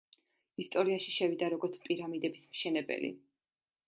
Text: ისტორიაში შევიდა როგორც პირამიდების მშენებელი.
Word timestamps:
ისტორიაში 0.61 1.11
შევიდა 1.17 1.49
როგორც 1.53 1.77
პირამიდების 1.83 2.47
მშენებელი. 2.55 3.11